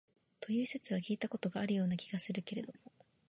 [0.39, 2.91] という説は聞いた事があるような気がするけれども、